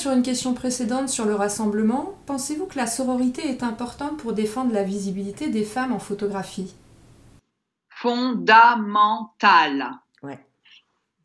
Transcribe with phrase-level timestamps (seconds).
[0.00, 4.72] sur une question précédente sur le rassemblement, pensez-vous que la sororité est importante pour défendre
[4.72, 6.74] la visibilité des femmes en photographie?
[7.90, 9.90] Fondamentale.
[10.22, 10.42] Ouais.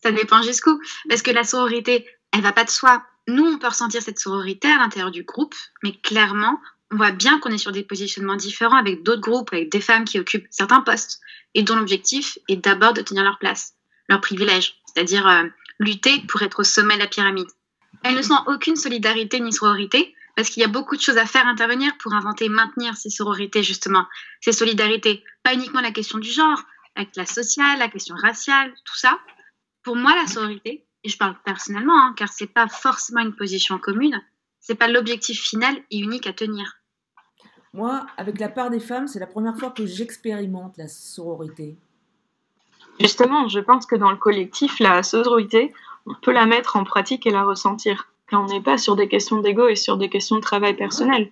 [0.04, 0.78] Ça dépend jusqu'où.
[1.08, 3.02] Parce que la sororité, elle va pas de soi.
[3.30, 6.60] Nous, on peut ressentir cette sororité à l'intérieur du groupe, mais clairement,
[6.92, 10.04] on voit bien qu'on est sur des positionnements différents avec d'autres groupes, avec des femmes
[10.04, 11.22] qui occupent certains postes
[11.54, 13.76] et dont l'objectif est d'abord de tenir leur place,
[14.10, 15.44] leur privilège, c'est-à-dire euh,
[15.80, 17.48] lutter pour être au sommet de la pyramide.
[18.06, 21.26] Elles ne sont aucune solidarité ni sororité parce qu'il y a beaucoup de choses à
[21.26, 24.06] faire intervenir pour inventer et maintenir ces sororités, justement,
[24.42, 25.24] ces solidarités.
[25.42, 26.62] Pas uniquement la question du genre,
[26.96, 29.18] la classe sociale, la question raciale, tout ça.
[29.82, 33.80] Pour moi, la sororité, et je parle personnellement, hein, car c'est pas forcément une position
[33.80, 34.22] commune,
[34.60, 36.78] c'est pas l'objectif final et unique à tenir.
[37.74, 41.76] Moi, avec la part des femmes, c'est la première fois que j'expérimente la sororité.
[43.00, 45.74] Justement, je pense que dans le collectif, la sororité,
[46.06, 48.08] on peut la mettre en pratique et la ressentir.
[48.30, 51.32] Quand on n'est pas sur des questions d'ego et sur des questions de travail personnel.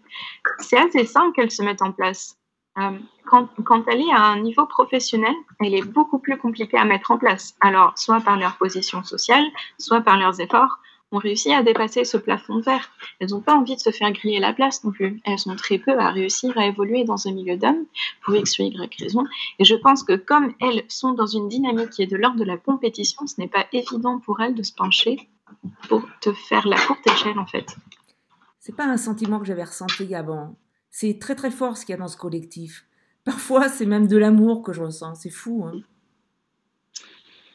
[0.60, 2.38] C'est assez simple qu'elle se mette en place.
[2.78, 2.92] Euh,
[3.26, 7.12] quand, quand, elle est à un niveau professionnel, elle est beaucoup plus compliquée à mettre
[7.12, 7.56] en place.
[7.62, 9.46] Alors, soit par leur position sociale,
[9.80, 10.80] soit par leurs efforts,
[11.14, 12.90] ont réussi à dépasser ce plafond de verre.
[13.20, 15.22] Elles n'ont pas envie de se faire griller la place non plus.
[15.26, 17.86] Elles sont très peu à réussir à évoluer dans un milieu d'hommes
[18.24, 19.24] pour X ou Y raison.
[19.60, 22.44] Et je pense que comme elles sont dans une dynamique qui est de l'ordre de
[22.44, 25.30] la compétition, ce n'est pas évident pour elles de se pencher
[25.88, 27.76] pour te faire la courte échelle en fait.
[28.60, 30.56] C'est pas un sentiment que j'avais ressenti avant.
[30.90, 32.86] C'est très très fort ce qu'il y a dans ce collectif.
[33.26, 35.16] Parfois, c'est même de l'amour que je ressens.
[35.16, 35.66] C'est fou.
[35.66, 35.82] Hein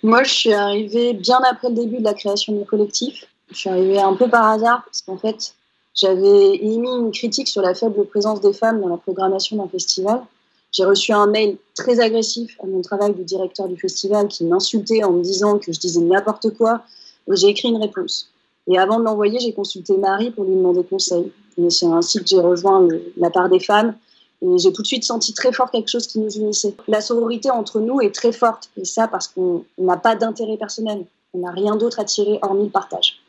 [0.03, 3.27] Moi, je suis arrivée bien après le début de la création du collectif.
[3.51, 5.55] Je suis arrivée un peu par hasard parce qu'en fait,
[5.95, 10.23] j'avais émis une critique sur la faible présence des femmes dans la programmation d'un festival.
[10.71, 15.03] J'ai reçu un mail très agressif à mon travail du directeur du festival qui m'insultait
[15.03, 16.83] en me disant que je disais n'importe quoi.
[17.31, 18.31] J'ai écrit une réponse.
[18.67, 21.33] Et avant de l'envoyer, j'ai consulté Marie pour lui demander conseil.
[21.57, 23.95] Et c'est ainsi que j'ai rejoint la part des femmes.
[24.43, 26.75] Et j'ai tout de suite senti très fort quelque chose qui nous unissait.
[26.87, 28.71] La sororité entre nous est très forte.
[28.77, 31.07] Et ça parce qu'on n'a pas d'intérêt personnel.
[31.33, 33.21] On n'a rien d'autre à tirer hormis le partage.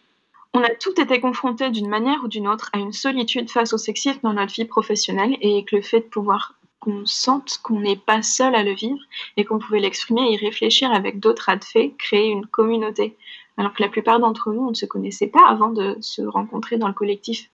[0.53, 3.77] On a tout été confrontés d'une manière ou d'une autre à une solitude face au
[3.77, 7.97] sexisme dans notre vie professionnelle et que le fait de pouvoir qu'on sente qu'on n'est
[7.97, 8.99] pas seul à le vivre
[9.37, 13.15] et qu'on pouvait l'exprimer et y réfléchir avec d'autres à de fait, créer une communauté.
[13.57, 16.77] Alors que la plupart d'entre nous, on ne se connaissait pas avant de se rencontrer
[16.77, 17.51] dans le collectif.